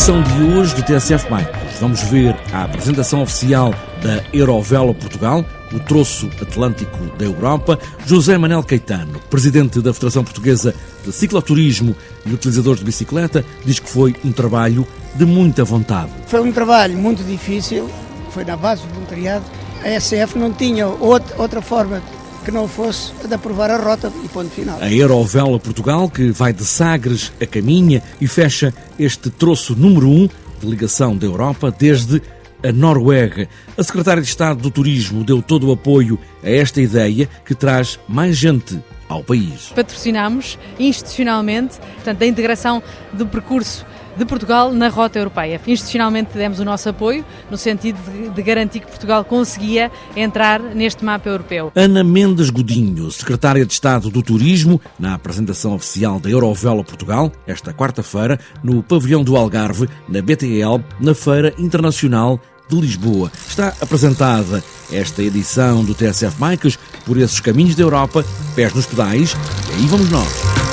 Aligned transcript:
edição 0.00 0.22
de 0.22 0.54
hoje 0.54 0.74
do 0.74 0.82
TSF 0.82 1.28
Bikes, 1.28 1.78
vamos 1.78 2.00
ver 2.04 2.34
a 2.54 2.64
apresentação 2.64 3.20
oficial 3.20 3.74
da 4.02 4.24
Eurovelo 4.32 4.94
Portugal, 4.94 5.44
o 5.74 5.78
troço 5.78 6.26
atlântico 6.40 6.96
da 7.18 7.26
Europa. 7.26 7.78
José 8.06 8.38
Manel 8.38 8.62
Caetano, 8.62 9.20
presidente 9.28 9.78
da 9.82 9.92
Federação 9.92 10.24
Portuguesa 10.24 10.74
de 11.04 11.12
Cicloturismo 11.12 11.94
e 12.24 12.32
utilizadores 12.32 12.78
de 12.78 12.86
bicicleta, 12.86 13.44
diz 13.62 13.78
que 13.78 13.90
foi 13.90 14.16
um 14.24 14.32
trabalho 14.32 14.88
de 15.14 15.26
muita 15.26 15.64
vontade. 15.64 16.10
Foi 16.28 16.40
um 16.40 16.50
trabalho 16.50 16.96
muito 16.96 17.22
difícil, 17.22 17.90
foi 18.30 18.42
na 18.42 18.56
base 18.56 18.86
do 18.86 18.94
voluntariado. 18.94 19.44
A 19.84 20.00
SF 20.00 20.38
não 20.38 20.50
tinha 20.50 20.86
outra 20.86 21.60
forma 21.60 22.00
que 22.44 22.50
não 22.50 22.66
fosse 22.66 23.12
de 23.26 23.34
aprovar 23.34 23.70
a 23.70 23.76
rota 23.76 24.12
e 24.24 24.28
ponto 24.28 24.50
final. 24.50 24.78
A 24.80 24.90
Eurovela 24.90 25.58
Portugal, 25.58 26.08
que 26.08 26.30
vai 26.30 26.52
de 26.52 26.64
Sagres 26.64 27.32
a 27.40 27.46
Caminha 27.46 28.02
e 28.20 28.26
fecha 28.26 28.72
este 28.98 29.30
troço 29.30 29.74
número 29.76 30.08
1 30.08 30.22
um 30.22 30.28
de 30.60 30.66
ligação 30.66 31.16
da 31.16 31.26
Europa 31.26 31.74
desde 31.76 32.22
a 32.62 32.72
Noruega. 32.72 33.48
A 33.76 33.82
Secretária 33.82 34.22
de 34.22 34.28
Estado 34.28 34.60
do 34.60 34.70
Turismo 34.70 35.24
deu 35.24 35.40
todo 35.42 35.68
o 35.68 35.72
apoio 35.72 36.18
a 36.42 36.50
esta 36.50 36.80
ideia 36.80 37.28
que 37.44 37.54
traz 37.54 37.98
mais 38.08 38.36
gente 38.36 38.78
ao 39.08 39.24
país. 39.24 39.72
Patrocinamos 39.74 40.58
institucionalmente, 40.78 41.78
portanto, 41.96 42.22
a 42.22 42.26
integração 42.26 42.82
do 43.12 43.26
percurso 43.26 43.84
de 44.16 44.24
Portugal 44.24 44.72
na 44.72 44.88
rota 44.88 45.18
europeia. 45.18 45.60
Institucionalmente 45.66 46.36
demos 46.36 46.58
o 46.58 46.64
nosso 46.64 46.88
apoio 46.88 47.24
no 47.50 47.56
sentido 47.56 47.98
de, 48.34 48.42
garantir 48.42 48.80
que 48.80 48.86
Portugal 48.86 49.24
conseguia 49.24 49.90
entrar 50.16 50.60
neste 50.60 51.04
mapa 51.04 51.28
europeu. 51.28 51.72
Ana 51.74 52.02
Mendes 52.02 52.50
Godinho, 52.50 53.10
secretária 53.10 53.64
de 53.64 53.72
Estado 53.72 54.10
do 54.10 54.22
Turismo, 54.22 54.80
na 54.98 55.14
apresentação 55.14 55.74
oficial 55.74 56.18
da 56.18 56.30
Eurovelo 56.30 56.84
Portugal, 56.84 57.30
esta 57.46 57.72
quarta-feira, 57.72 58.38
no 58.62 58.82
pavilhão 58.82 59.22
do 59.22 59.36
Algarve, 59.36 59.88
na 60.08 60.20
BTL, 60.20 60.82
na 61.00 61.14
Feira 61.14 61.54
Internacional 61.58 62.40
de 62.68 62.80
Lisboa. 62.80 63.30
Está 63.48 63.74
apresentada 63.80 64.62
esta 64.92 65.22
edição 65.22 65.84
do 65.84 65.94
TSF 65.94 66.36
Bikes 66.38 66.78
por 67.04 67.18
esses 67.18 67.40
caminhos 67.40 67.74
da 67.74 67.82
Europa, 67.82 68.24
pés 68.54 68.72
nos 68.72 68.86
pedais, 68.86 69.36
e 69.70 69.74
aí 69.74 69.86
vamos 69.86 70.10
nós. 70.10 70.69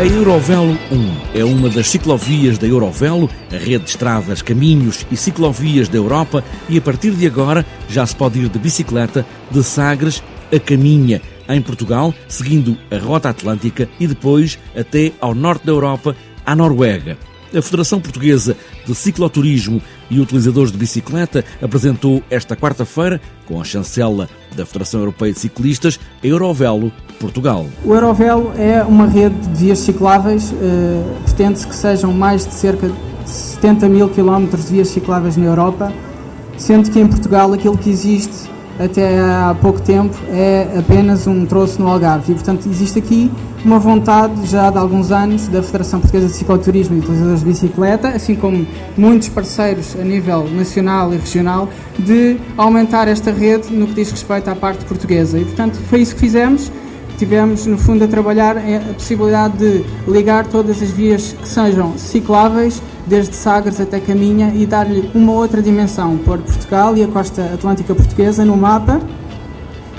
A 0.00 0.06
Eurovelo 0.06 0.78
1 0.90 1.38
é 1.38 1.44
uma 1.44 1.68
das 1.68 1.90
ciclovias 1.90 2.56
da 2.56 2.66
Eurovelo, 2.66 3.28
a 3.52 3.56
rede 3.58 3.84
de 3.84 3.90
estradas, 3.90 4.40
caminhos 4.40 5.06
e 5.12 5.14
ciclovias 5.14 5.90
da 5.90 5.98
Europa, 5.98 6.42
e 6.70 6.78
a 6.78 6.80
partir 6.80 7.10
de 7.10 7.26
agora 7.26 7.66
já 7.86 8.06
se 8.06 8.16
pode 8.16 8.38
ir 8.38 8.48
de 8.48 8.58
bicicleta 8.58 9.26
de 9.50 9.62
Sagres 9.62 10.22
a 10.50 10.58
Caminha, 10.58 11.20
em 11.46 11.60
Portugal, 11.60 12.14
seguindo 12.26 12.78
a 12.90 12.96
Rota 12.96 13.28
Atlântica 13.28 13.90
e 14.00 14.06
depois 14.06 14.58
até 14.74 15.12
ao 15.20 15.34
norte 15.34 15.66
da 15.66 15.72
Europa, 15.72 16.16
à 16.46 16.56
Noruega. 16.56 17.18
A 17.54 17.60
Federação 17.60 18.00
Portuguesa 18.00 18.56
de 18.86 18.94
Cicloturismo 18.94 19.82
e 20.08 20.20
Utilizadores 20.20 20.70
de 20.70 20.78
Bicicleta 20.78 21.44
apresentou 21.60 22.22
esta 22.30 22.54
quarta-feira, 22.56 23.20
com 23.46 23.60
a 23.60 23.64
chancela 23.64 24.28
da 24.54 24.64
Federação 24.64 25.00
Europeia 25.00 25.32
de 25.32 25.40
Ciclistas, 25.40 25.98
a 26.22 26.26
Eurovelo 26.26 26.92
Portugal. 27.18 27.66
O 27.84 27.92
Eurovelo 27.92 28.52
é 28.56 28.82
uma 28.82 29.06
rede 29.06 29.34
de 29.48 29.64
vias 29.64 29.80
cicláveis, 29.80 30.52
eh, 30.52 31.02
pretende-se 31.24 31.66
que 31.66 31.74
sejam 31.74 32.12
mais 32.12 32.46
de 32.46 32.54
cerca 32.54 32.88
de 32.88 33.30
70 33.30 33.88
mil 33.88 34.08
quilómetros 34.08 34.66
de 34.66 34.72
vias 34.72 34.88
cicláveis 34.88 35.36
na 35.36 35.46
Europa, 35.46 35.92
sendo 36.56 36.90
que 36.90 37.00
em 37.00 37.06
Portugal 37.06 37.52
aquilo 37.52 37.76
que 37.76 37.90
existe 37.90 38.48
até 38.82 39.20
há 39.20 39.54
pouco 39.60 39.80
tempo 39.82 40.16
é 40.30 40.66
apenas 40.78 41.26
um 41.26 41.44
troço 41.44 41.80
no 41.80 41.88
Algarve. 41.88 42.32
E, 42.32 42.34
portanto, 42.34 42.66
existe 42.66 42.98
aqui 42.98 43.30
uma 43.62 43.78
vontade 43.78 44.46
já 44.46 44.70
de 44.70 44.78
alguns 44.78 45.12
anos 45.12 45.46
da 45.48 45.62
Federação 45.62 46.00
Portuguesa 46.00 46.28
de 46.28 46.32
Cicloturismo 46.32 46.96
e 46.96 46.98
Utilizadores 47.00 47.40
de 47.40 47.46
Bicicleta, 47.46 48.08
assim 48.08 48.34
como 48.34 48.66
muitos 48.96 49.28
parceiros 49.28 49.94
a 50.00 50.02
nível 50.02 50.48
nacional 50.48 51.12
e 51.12 51.18
regional, 51.18 51.68
de 51.98 52.38
aumentar 52.56 53.06
esta 53.06 53.30
rede 53.30 53.70
no 53.70 53.86
que 53.86 53.94
diz 53.94 54.10
respeito 54.10 54.48
à 54.48 54.56
parte 54.56 54.84
portuguesa. 54.86 55.38
E, 55.38 55.44
portanto, 55.44 55.78
foi 55.88 56.00
isso 56.00 56.14
que 56.14 56.20
fizemos 56.20 56.72
tivemos, 57.20 57.66
no 57.66 57.76
fundo, 57.76 58.02
a 58.02 58.08
trabalhar 58.08 58.56
a 58.56 58.94
possibilidade 58.94 59.58
de 59.58 59.84
ligar 60.10 60.46
todas 60.46 60.82
as 60.82 60.90
vias 60.90 61.36
que 61.38 61.46
sejam 61.46 61.98
cicláveis, 61.98 62.82
desde 63.06 63.36
Sagres 63.36 63.78
até 63.78 64.00
Caminha, 64.00 64.50
e 64.54 64.64
dar-lhe 64.64 65.10
uma 65.14 65.32
outra 65.32 65.60
dimensão, 65.60 66.16
pôr 66.16 66.38
Portugal 66.38 66.96
e 66.96 67.04
a 67.04 67.08
costa 67.08 67.42
atlântica 67.52 67.94
portuguesa 67.94 68.42
no 68.42 68.56
mapa, 68.56 69.02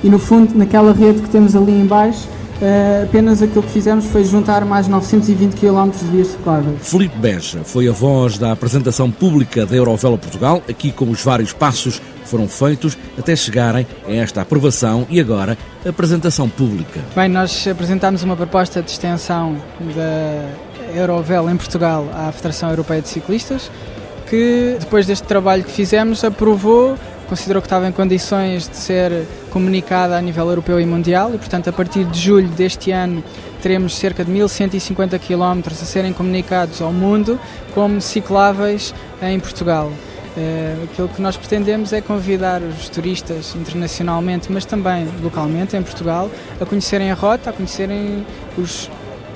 e 0.03 0.09
no 0.09 0.17
fundo, 0.17 0.57
naquela 0.57 0.93
rede 0.93 1.21
que 1.21 1.29
temos 1.29 1.55
ali 1.55 1.79
embaixo, 1.79 2.27
Uh, 2.61 3.05
apenas 3.05 3.41
aquilo 3.41 3.63
que 3.63 3.71
fizemos 3.71 4.05
foi 4.05 4.23
juntar 4.23 4.63
mais 4.63 4.87
920 4.87 5.55
km 5.55 5.89
de 5.89 6.05
vias 6.05 6.27
cicláveis. 6.27 6.77
Felipe 6.81 7.17
Beja 7.17 7.63
foi 7.63 7.87
a 7.87 7.91
voz 7.91 8.37
da 8.37 8.51
apresentação 8.51 9.09
pública 9.09 9.65
da 9.65 9.75
Eurovela 9.75 10.15
Portugal, 10.15 10.61
aqui 10.69 10.91
com 10.91 11.09
os 11.09 11.23
vários 11.23 11.53
passos 11.53 11.97
que 11.97 12.27
foram 12.27 12.47
feitos 12.47 12.95
até 13.17 13.35
chegarem 13.35 13.87
a 14.07 14.11
esta 14.11 14.41
aprovação 14.41 15.07
e 15.09 15.19
agora 15.19 15.57
a 15.83 15.89
apresentação 15.89 16.47
pública. 16.47 16.99
Bem, 17.15 17.27
nós 17.27 17.67
apresentámos 17.67 18.21
uma 18.21 18.35
proposta 18.35 18.83
de 18.83 18.91
extensão 18.91 19.57
da 19.95 20.99
Eurovela 20.99 21.51
em 21.51 21.57
Portugal 21.57 22.07
à 22.13 22.31
Federação 22.31 22.69
Europeia 22.69 23.01
de 23.01 23.09
Ciclistas, 23.09 23.71
que 24.29 24.77
depois 24.79 25.07
deste 25.07 25.25
trabalho 25.25 25.63
que 25.63 25.71
fizemos 25.71 26.23
aprovou 26.23 26.95
considerou 27.31 27.61
que 27.61 27.65
estava 27.67 27.87
em 27.87 27.93
condições 27.93 28.67
de 28.67 28.75
ser 28.75 29.25
comunicada 29.51 30.17
a 30.17 30.21
nível 30.21 30.47
europeu 30.49 30.79
e 30.79 30.85
mundial 30.85 31.33
e, 31.35 31.37
portanto, 31.37 31.69
a 31.69 31.73
partir 31.73 32.05
de 32.05 32.19
julho 32.19 32.47
deste 32.47 32.89
ano 32.91 33.23
teremos 33.61 33.95
cerca 33.95 34.25
de 34.25 34.31
1150 34.31 35.19
km 35.19 35.61
a 35.67 35.73
serem 35.73 36.13
comunicados 36.13 36.81
ao 36.81 36.91
mundo 36.91 37.39
como 37.73 38.01
cicláveis 38.01 38.95
em 39.21 39.39
Portugal. 39.39 39.91
Uh, 40.35 40.85
aquilo 40.85 41.09
que 41.09 41.21
nós 41.21 41.35
pretendemos 41.35 41.91
é 41.91 41.99
convidar 41.99 42.61
os 42.61 42.87
turistas 42.87 43.53
internacionalmente, 43.53 44.49
mas 44.49 44.63
também 44.63 45.05
localmente 45.21 45.75
em 45.75 45.83
Portugal, 45.83 46.31
a 46.59 46.65
conhecerem 46.65 47.11
a 47.11 47.13
rota, 47.13 47.49
a 47.49 47.53
conhecerem 47.53 48.25
os 48.57 48.89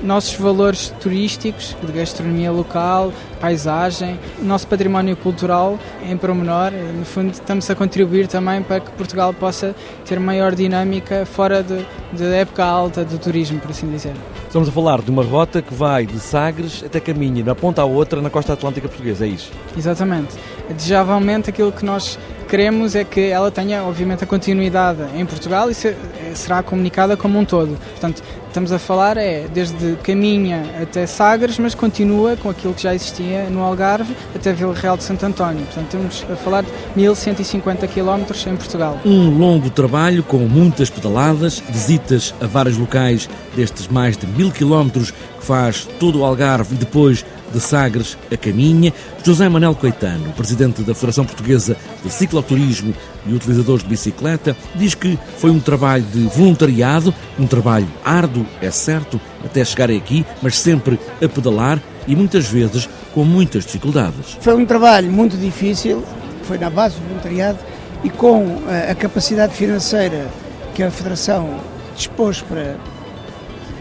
nossos 0.06 0.36
valores 0.36 0.94
turísticos, 1.02 1.76
de 1.82 1.92
gastronomia 1.92 2.52
local, 2.52 3.12
paisagem, 3.42 4.20
nosso 4.42 4.68
património 4.68 5.18
cultural 5.18 5.80
em 6.08 6.16
promenor. 6.16 6.72
No 6.72 7.06
fundo, 7.06 7.32
estamos 7.32 7.70
a 7.70 7.76
contribuir 7.76 8.28
também 8.28 8.62
para 8.62 8.80
que 8.80 8.92
Portugal 8.92 9.34
possa 9.34 9.76
ter 10.06 10.20
maior 10.20 10.56
dinâmica 10.56 11.26
fora 11.26 11.64
da 11.64 12.26
época 12.36 12.64
alta 12.64 13.04
do 13.04 13.18
turismo, 13.18 13.60
por 13.60 13.72
assim 13.72 13.90
dizer. 13.92 14.14
Estamos 14.48 14.70
a 14.70 14.72
falar 14.72 15.02
de 15.02 15.12
uma 15.12 15.24
rota 15.24 15.62
que 15.62 15.74
vai 15.74 16.06
de 16.06 16.20
Sagres 16.20 16.84
até 16.86 17.00
Caminha, 17.00 17.44
na 17.44 17.56
ponta 17.56 17.82
à 17.82 17.86
outra, 17.86 18.22
na 18.22 18.30
costa 18.30 18.54
atlântica 18.54 18.88
portuguesa, 18.88 19.26
é 19.26 19.30
isso? 19.30 19.52
Exatamente. 19.78 20.36
Desejavelmente, 20.70 21.50
aquilo 21.50 21.72
que 21.72 21.84
nós 21.84 22.18
queremos 22.48 22.96
é 22.96 23.04
que 23.04 23.22
ela 23.22 23.52
tenha, 23.52 23.84
obviamente, 23.84 24.24
a 24.24 24.28
continuidade 24.28 25.02
em 25.16 25.26
Portugal 25.26 25.70
e 25.70 25.74
será 25.74 26.64
comunicada 26.64 27.18
como 27.18 27.38
um 27.38 27.44
todo. 27.44 27.78
Portanto, 27.92 28.24
estamos 28.56 28.72
a 28.72 28.80
falar 28.80 29.18
é 29.18 29.50
desde 29.54 29.98
Caminha 29.98 30.64
até 30.82 31.06
Sagres, 31.06 31.60
mas 31.60 31.76
continua 31.76 32.38
com 32.38 32.50
aquilo 32.50 32.74
que 32.74 32.84
já 32.84 32.96
existia 32.96 33.50
no 33.50 33.62
Algarve 33.62 34.16
até 34.34 34.54
Vila 34.54 34.74
Real 34.74 34.96
de 34.96 35.04
Santo 35.04 35.26
António. 35.26 35.66
Portanto, 35.66 35.86
estamos 35.88 36.26
a 36.32 36.38
falar 36.38 36.64
de 36.64 36.72
1150 36.96 37.86
km 37.90 38.24
em 38.48 38.56
Portugal. 38.56 38.98
Um 39.04 39.38
longo 39.38 39.70
trabalho 39.70 40.24
com 40.24 40.38
muitas 40.38 40.90
pedaladas, 40.90 41.62
visitas 41.68 42.34
a 42.40 42.48
vários 42.48 42.78
locais 42.78 43.30
destes 43.54 43.90
mais 43.90 44.16
de 44.16 44.26
mil 44.26 44.50
quilómetros 44.50 45.12
que 45.12 45.46
faz 45.46 45.86
todo 46.00 46.20
o 46.20 46.24
Algarve 46.24 46.76
e 46.76 46.78
depois 46.78 47.26
de 47.56 47.62
Sagres 47.62 48.18
a 48.32 48.38
Caminha. 48.38 48.94
José 49.24 49.48
Manuel 49.48 49.74
Coitano, 49.76 50.32
presidente 50.34 50.82
da 50.82 50.94
Federação 50.94 51.26
Portuguesa 51.26 51.78
de 52.04 52.12
Cicloturismo 52.12 52.94
e 53.26 53.34
utilizadores 53.34 53.84
de 53.84 53.90
bicicleta, 53.90 54.56
diz 54.76 54.94
que 54.94 55.18
foi 55.38 55.50
um 55.50 55.60
trabalho 55.60 56.04
de 56.04 56.24
voluntariado, 56.28 57.14
um 57.40 57.48
trabalho 57.48 57.88
árduo, 58.04 58.46
é 58.62 58.70
certo, 58.70 59.20
até 59.44 59.64
chegarem 59.64 59.98
aqui, 59.98 60.26
mas 60.42 60.58
sempre 60.58 61.00
a 61.24 61.28
pedalar 61.28 61.82
e 62.08 62.16
muitas 62.16 62.48
vezes 62.48 62.88
com 63.14 63.24
muitas 63.24 63.66
dificuldades. 63.66 64.38
Foi 64.42 64.54
um 64.54 64.66
trabalho 64.66 65.12
muito 65.12 65.38
difícil, 65.38 66.04
foi 66.44 66.58
na 66.58 66.70
base 66.70 66.96
do 66.96 67.08
voluntariado 67.08 67.60
e 68.04 68.10
com 68.10 68.62
eh, 68.68 68.92
a 68.92 68.96
capacidade 68.96 69.56
financeira 69.56 70.28
que 70.76 70.84
a 70.84 70.92
Federação 70.92 71.60
dispôs 71.96 72.42
para 72.42 72.76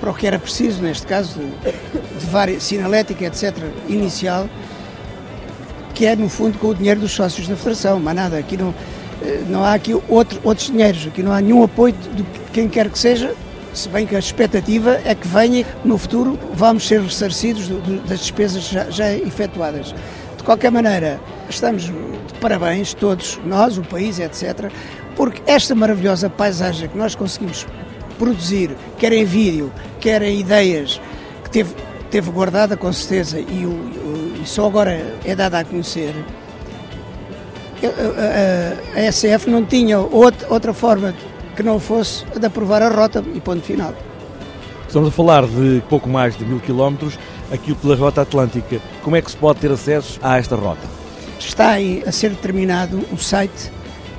para 0.05 0.11
o 0.11 0.15
que 0.15 0.27
era 0.27 0.39
preciso, 0.39 0.83
neste 0.83 1.07
caso, 1.07 1.41
de, 1.41 1.73
de 2.21 2.27
várias, 2.27 2.63
sinalética, 2.63 3.25
etc., 3.25 3.57
inicial, 3.89 4.47
que 5.95 6.05
é, 6.05 6.15
no 6.15 6.29
fundo, 6.29 6.59
com 6.59 6.67
o 6.69 6.75
dinheiro 6.75 7.01
dos 7.01 7.13
sócios 7.13 7.49
da 7.49 7.57
Federação, 7.57 7.99
mas 7.99 8.15
nada, 8.15 8.37
aqui 8.37 8.55
não, 8.55 8.75
eh, 9.23 9.41
não 9.49 9.65
há 9.65 9.73
aqui 9.73 9.95
outro, 10.07 10.39
outros 10.45 10.67
dinheiros, 10.67 11.07
aqui 11.07 11.23
não 11.23 11.33
há 11.33 11.41
nenhum 11.41 11.63
apoio 11.63 11.95
de 11.95 12.23
quem 12.53 12.69
quer 12.69 12.91
que 12.91 12.99
seja, 12.99 13.35
se 13.73 13.89
bem 13.89 14.07
que 14.07 14.15
a 14.15 14.19
expectativa 14.19 15.01
é 15.07 15.15
que 15.15 15.27
venha 15.27 15.65
no 15.83 15.97
futuro 15.97 16.39
vamos 16.53 16.87
ser 16.87 17.01
ressarcidos 17.01 17.67
das 18.07 18.21
despesas 18.21 18.65
já, 18.65 18.91
já 18.91 19.11
efetuadas. 19.11 19.95
De 20.37 20.45
qualquer 20.45 20.71
maneira, 20.71 21.19
estamos 21.49 21.85
de 21.85 21.93
parabéns 22.43 22.93
todos, 22.93 23.41
nós, 23.47 23.79
o 23.79 23.83
país, 23.83 24.19
etc., 24.19 24.71
porque 25.17 25.41
esta 25.47 25.75
maravilhosa 25.75 26.29
paisagem 26.29 26.91
que 26.91 26.99
nós 26.99 27.15
conseguimos 27.15 27.67
produzir, 28.19 28.71
quer 28.99 29.13
em 29.13 29.25
vídeo, 29.25 29.73
quer 30.05 30.21
em 30.21 30.39
ideias, 30.39 31.01
que 31.45 31.49
teve, 31.49 31.75
teve 32.11 32.31
guardada 32.31 32.77
com 32.77 32.93
certeza 32.93 33.41
e, 33.41 33.65
o, 33.65 34.35
e 34.43 34.47
só 34.47 34.67
agora 34.67 35.15
é 35.25 35.35
dada 35.35 35.59
a 35.61 35.65
conhecer, 35.65 36.15
a, 37.83 39.01
a, 39.01 39.07
a 39.07 39.11
SF 39.11 39.49
não 39.49 39.65
tinha 39.65 39.99
outra, 39.99 40.47
outra 40.53 40.75
forma 40.75 41.15
que 41.57 41.63
não 41.63 41.81
fosse 41.81 42.27
de 42.39 42.47
aprovar 42.47 42.83
a 42.83 42.91
rota 42.91 43.25
e 43.35 43.41
ponto 43.41 43.63
final. 43.63 43.95
Estamos 44.87 45.09
a 45.09 45.13
falar 45.13 45.47
de 45.47 45.83
pouco 45.89 46.07
mais 46.07 46.37
de 46.37 46.45
mil 46.45 46.61
quilómetros 46.61 47.19
aqui 47.51 47.75
pela 47.75 47.97
Rota 47.97 48.21
Atlântica. 48.21 48.81
Como 49.03 49.17
é 49.17 49.23
que 49.23 49.31
se 49.31 49.37
pode 49.39 49.61
ter 49.61 49.71
acesso 49.71 50.21
a 50.23 50.37
esta 50.37 50.55
rota? 50.55 50.87
Está 51.39 51.77
a 52.07 52.13
ser 52.13 52.31
determinado 52.31 53.03
o 53.11 53.17
site 53.17 53.73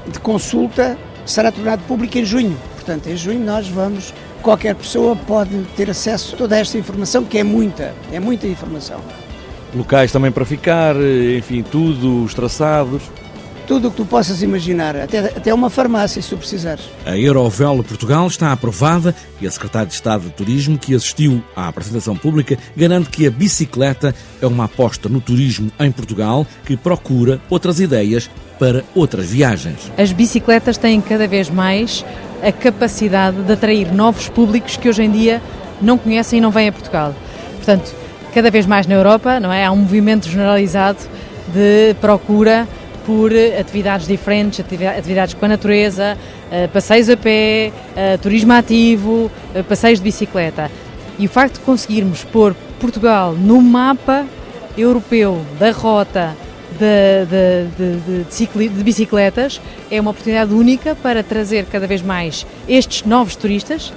de 0.07 0.19
consulta, 0.19 0.97
será 1.27 1.51
tornado 1.51 1.83
público 1.83 2.17
em 2.17 2.25
junho. 2.25 2.57
Portanto, 2.73 3.07
em 3.07 3.15
junho 3.15 3.39
nós 3.39 3.67
vamos, 3.67 4.13
qualquer 4.45 4.75
pessoa 4.75 5.15
pode 5.15 5.63
ter 5.75 5.89
acesso 5.89 6.35
a 6.35 6.37
toda 6.37 6.55
esta 6.55 6.77
informação, 6.77 7.25
que 7.25 7.39
é 7.39 7.43
muita, 7.43 7.95
é 8.11 8.19
muita 8.19 8.47
informação. 8.47 9.01
Locais 9.73 10.11
também 10.11 10.31
para 10.31 10.45
ficar, 10.45 10.95
enfim, 11.37 11.63
tudo, 11.63 12.23
os 12.23 12.33
traçados 12.33 13.01
tudo 13.65 13.87
o 13.87 13.91
que 13.91 13.97
tu 13.97 14.05
possas 14.05 14.43
imaginar, 14.43 14.95
até, 14.95 15.19
até 15.19 15.51
uma 15.51 15.71
farmácia, 15.71 16.21
se 16.21 16.29
tu 16.29 16.37
precisares. 16.37 16.85
A 17.03 17.17
Eurovelo 17.17 17.83
Portugal 17.83 18.27
está 18.27 18.51
aprovada 18.51 19.15
e 19.41 19.47
a 19.47 19.49
Secretária 19.49 19.87
de 19.87 19.93
Estado 19.95 20.25
de 20.25 20.29
Turismo, 20.29 20.77
que 20.77 20.93
assistiu 20.93 21.43
à 21.55 21.67
apresentação 21.67 22.15
pública, 22.15 22.59
garante 22.77 23.09
que 23.09 23.25
a 23.25 23.31
bicicleta 23.31 24.13
é 24.39 24.45
uma 24.45 24.65
aposta 24.65 25.09
no 25.09 25.19
turismo 25.19 25.71
em 25.79 25.91
Portugal 25.91 26.45
que 26.63 26.77
procura 26.77 27.41
outras 27.49 27.79
ideias 27.79 28.29
para 28.59 28.83
outras 28.93 29.31
viagens. 29.31 29.91
As 29.97 30.11
bicicletas 30.11 30.77
têm 30.77 31.01
cada 31.01 31.27
vez 31.27 31.49
mais 31.49 32.05
a 32.43 32.51
capacidade 32.51 33.41
de 33.41 33.51
atrair 33.51 33.93
novos 33.93 34.29
públicos 34.29 34.77
que 34.77 34.89
hoje 34.89 35.03
em 35.03 35.11
dia 35.11 35.41
não 35.81 35.97
conhecem 35.97 36.39
e 36.39 36.41
não 36.41 36.51
vêm 36.51 36.69
a 36.69 36.71
Portugal. 36.71 37.13
Portanto, 37.55 37.93
cada 38.33 38.51
vez 38.51 38.65
mais 38.65 38.87
na 38.87 38.95
Europa, 38.95 39.39
não 39.39 39.51
é? 39.51 39.65
Há 39.65 39.71
um 39.71 39.77
movimento 39.77 40.27
generalizado 40.29 40.99
de 41.53 41.95
procura 42.01 42.67
por 43.05 43.31
atividades 43.59 44.07
diferentes, 44.07 44.59
atividades 44.59 45.35
com 45.35 45.45
a 45.45 45.47
natureza, 45.47 46.17
eh, 46.51 46.67
passeios 46.67 47.09
a 47.09 47.15
pé, 47.15 47.71
eh, 47.95 48.17
turismo 48.17 48.51
ativo, 48.53 49.31
eh, 49.53 49.61
passeios 49.61 49.99
de 49.99 50.03
bicicleta. 50.03 50.71
E 51.19 51.27
o 51.27 51.29
facto 51.29 51.55
de 51.55 51.59
conseguirmos 51.61 52.23
pôr 52.23 52.55
Portugal 52.79 53.33
no 53.33 53.61
mapa 53.61 54.25
europeu 54.75 55.41
da 55.59 55.71
rota 55.71 56.35
de, 56.79 58.25
de, 58.57 58.69
de, 58.69 58.83
bicicletas 58.83 59.61
é 59.89 59.99
uma 59.99 60.11
oportunidade 60.11 60.53
única 60.53 60.95
para 60.95 61.23
trazer 61.23 61.65
cada 61.65 61.87
vez 61.87 62.01
mais 62.01 62.45
estes 62.67 63.03
novos 63.03 63.35
turistas 63.35 63.93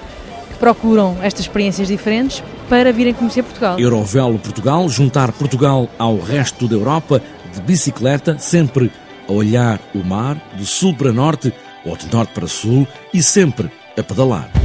que 0.51 0.59
procuram 0.59 1.17
estas 1.23 1.43
experiências 1.43 1.89
diferentes 1.89 2.43
para 2.69 2.93
virem 2.93 3.15
conhecer 3.15 3.43
Portugal. 3.43 3.79
Eurovelo 3.79 4.39
Portugal, 4.39 4.89
juntar 4.89 5.33
Portugal 5.33 5.89
ao 5.99 6.19
resto 6.19 6.67
da 6.69 6.75
Europa 6.75 7.23
de 7.53 7.61
bicicleta, 7.61 8.39
sempre 8.39 8.91
a 9.29 9.33
olhar 9.33 9.81
o 9.95 9.99
mar 9.99 10.41
de 10.57 10.65
sul 10.65 10.95
para 10.95 11.13
norte 11.13 11.53
ou 11.85 11.97
de 11.97 12.11
norte 12.13 12.33
para 12.33 12.47
sul 12.47 12.87
e 13.13 13.23
sempre 13.23 13.71
a 13.97 14.03
pedalar. 14.03 14.57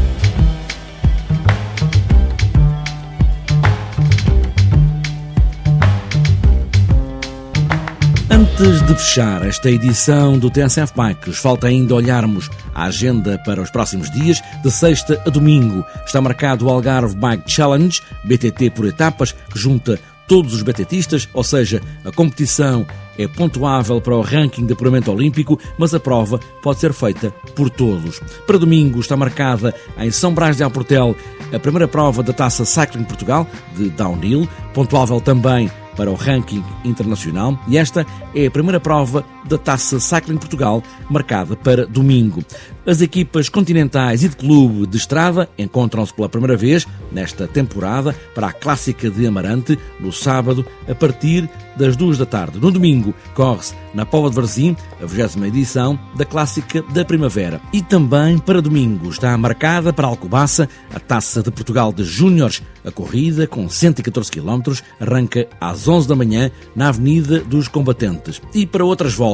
Antes 8.60 8.86
de 8.86 8.94
fechar 8.94 9.44
esta 9.48 9.72
edição 9.72 10.38
do 10.38 10.48
TSF 10.48 10.94
Bikes, 10.96 11.38
falta 11.38 11.66
ainda 11.66 11.96
olharmos 11.96 12.52
a 12.76 12.84
agenda 12.84 13.42
para 13.44 13.60
os 13.60 13.72
próximos 13.72 14.12
dias. 14.12 14.40
De 14.64 14.70
sexta 14.70 15.20
a 15.26 15.30
domingo 15.32 15.84
está 16.06 16.22
marcado 16.22 16.68
o 16.68 16.70
Algarve 16.70 17.16
Bike 17.16 17.52
Challenge, 17.52 18.00
BTT 18.24 18.70
por 18.70 18.86
etapas, 18.86 19.32
que 19.32 19.58
junta 19.58 20.00
todos 20.28 20.54
os 20.54 20.62
betetistas, 20.62 21.28
ou 21.34 21.44
seja, 21.44 21.82
a 22.06 22.12
competição 22.12 22.86
é 23.18 23.28
pontuável 23.28 24.00
para 24.00 24.16
o 24.16 24.22
ranking 24.22 24.68
de 24.68 24.74
apuramento 24.74 25.12
olímpico, 25.12 25.60
mas 25.78 25.94
a 25.96 26.00
prova 26.00 26.40
pode 26.62 26.80
ser 26.80 26.94
feita 26.94 27.32
por 27.56 27.72
todos. 27.72 28.20
Para 28.46 28.60
domingo 28.60 29.00
está 29.00 29.18
marcada 29.18 29.74
em 29.98 30.12
São 30.12 30.32
Brás 30.32 30.56
de 30.58 30.64
Alportel 30.64 31.16
a 31.52 31.60
primeira 31.60 31.88
prova 31.88 32.22
da 32.22 32.34
Taça 32.34 32.66
Cycling 32.66 33.04
Portugal, 33.04 33.48
de 33.76 33.90
downhill, 33.90 34.48
pontuável 34.74 35.20
também 35.20 35.72
para 35.96 36.12
o 36.12 36.16
ranking 36.16 36.64
internacional. 36.84 37.58
E 37.68 37.78
esta 37.78 38.06
é 38.34 38.48
a 38.48 38.52
primeira 38.52 38.80
prova 38.80 39.26
da 39.46 39.58
Taça 39.58 40.00
Cycling 40.00 40.38
Portugal, 40.38 40.84
marcada 41.10 41.56
para 41.56 41.86
domingo. 41.86 42.44
As 42.86 43.02
equipas 43.02 43.48
continentais 43.48 44.24
e 44.24 44.30
de 44.30 44.36
clube 44.36 44.86
de 44.86 44.98
estrada 44.98 45.50
encontram-se 45.58 46.14
pela 46.14 46.28
primeira 46.28 46.58
vez 46.58 46.86
nesta 47.12 47.48
temporada 47.48 48.14
para 48.36 48.48
a 48.48 48.54
Clássica 48.54 49.10
de 49.10 49.26
Amarante, 49.26 49.80
no 50.00 50.12
sábado, 50.12 50.66
a 50.88 50.94
partir 50.94 51.50
das 51.78 51.96
duas 51.96 52.18
da 52.18 52.26
tarde. 52.26 52.60
No 52.60 52.72
domingo, 52.72 53.14
corre-se 53.34 53.74
na 53.94 54.06
Pova 54.06 54.30
de 54.30 54.36
Varzim, 54.36 54.76
a 55.02 55.06
20 55.06 55.48
edição 55.48 55.98
da 56.16 56.26
Clássica 56.26 56.82
da 56.94 57.06
Primavera. 57.06 57.62
E 57.72 57.82
também 57.82 58.38
para 58.38 58.62
domingo 58.62 59.10
está 59.10 59.38
marcada 59.38 59.94
para 59.94 60.08
Alcobaça 60.08 60.68
a 60.94 61.00
Taça 61.00 61.42
de 61.42 61.52
Portugal 61.52 61.94
de 61.94 62.04
Júniores. 62.04 62.62
A 62.86 62.92
corrida, 62.92 63.48
com 63.48 63.70
114 63.70 64.30
km, 64.30 64.74
arranca 65.00 65.48
às 65.60 65.88
11 65.88 66.08
da 66.08 66.16
manhã 66.16 66.52
na 66.76 66.90
Avenida 66.90 67.40
dos 67.40 67.68
Combatentes. 67.68 68.42
E 68.54 68.66
para 68.66 68.84
outras 68.84 69.14
voltas, 69.14 69.33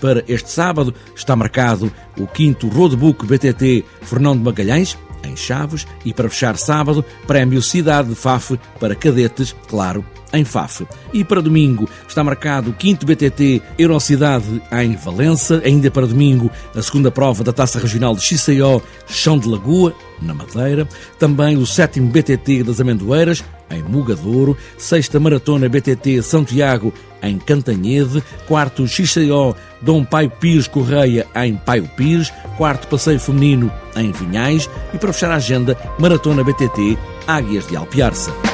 para 0.00 0.24
este 0.28 0.50
sábado, 0.50 0.94
está 1.14 1.36
marcado 1.36 1.92
o 2.18 2.26
quinto 2.26 2.68
Roadbook 2.68 3.26
BTT 3.26 3.84
Fernão 4.02 4.36
de 4.36 4.42
Magalhães, 4.42 4.96
em 5.24 5.36
Chaves, 5.36 5.86
e 6.04 6.12
para 6.12 6.30
fechar 6.30 6.56
sábado, 6.56 7.04
Prémio 7.26 7.62
Cidade 7.62 8.08
de 8.08 8.14
Faf 8.14 8.58
para 8.78 8.94
cadetes, 8.94 9.54
claro, 9.68 10.04
em 10.32 10.44
Faf. 10.44 10.86
E 11.12 11.24
para 11.24 11.42
domingo 11.42 11.88
está 12.08 12.22
marcado 12.22 12.70
o 12.70 12.74
5 12.80 13.04
BTT 13.04 13.62
Eurocidade 13.78 14.62
em 14.72 14.96
Valença. 14.96 15.60
Ainda 15.64 15.90
para 15.90 16.06
domingo, 16.06 16.50
a 16.74 16.82
segunda 16.82 17.10
prova 17.10 17.42
da 17.44 17.52
Taça 17.52 17.78
Regional 17.78 18.14
de 18.14 18.22
XCO 18.22 18.82
Chão 19.06 19.38
de 19.38 19.48
Lagoa, 19.48 19.94
na 20.20 20.34
Madeira. 20.34 20.88
Também 21.18 21.56
o 21.56 21.66
sétimo 21.66 22.10
BTT 22.10 22.62
das 22.64 22.80
Amendoeiras, 22.80 23.42
em 23.70 23.82
Mugadouro. 23.82 24.56
Sexta 24.78 25.18
Maratona 25.18 25.68
BTT 25.68 26.22
São 26.22 26.44
Tiago, 26.44 26.92
em 27.22 27.38
Cantanhede. 27.38 28.22
Quarto 28.46 28.86
XCO 28.86 29.56
Dom 29.80 30.04
Paio 30.04 30.30
Pires 30.30 30.68
Correia, 30.68 31.26
em 31.36 31.56
Paio 31.56 31.88
Pires. 31.96 32.32
Quarto 32.56 32.88
Passeio 32.88 33.18
Feminino, 33.18 33.72
em 33.96 34.12
Vinhais. 34.12 34.68
E 34.92 34.98
para 34.98 35.12
fechar 35.12 35.30
a 35.30 35.36
agenda, 35.36 35.76
Maratona 35.98 36.44
BTT 36.44 36.98
Águias 37.26 37.66
de 37.66 37.76
Alpiarça. 37.76 38.49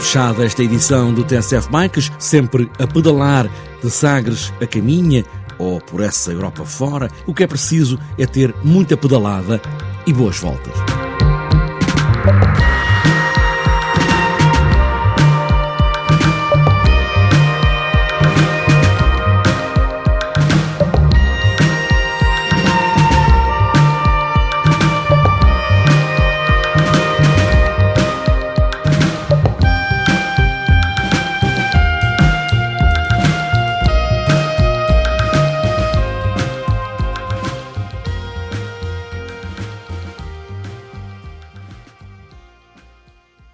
Fechada 0.00 0.46
esta 0.46 0.62
edição 0.62 1.12
do 1.12 1.22
TSF 1.22 1.70
Bikes, 1.70 2.10
sempre 2.18 2.70
a 2.78 2.86
pedalar 2.86 3.50
de 3.82 3.90
Sagres 3.90 4.50
a 4.60 4.66
caminha 4.66 5.24
ou 5.58 5.78
por 5.78 6.00
essa 6.00 6.32
Europa 6.32 6.64
fora. 6.64 7.10
O 7.26 7.34
que 7.34 7.44
é 7.44 7.46
preciso 7.46 7.98
é 8.18 8.24
ter 8.24 8.54
muita 8.64 8.96
pedalada 8.96 9.60
e 10.06 10.12
boas 10.12 10.38
voltas. 10.38 10.72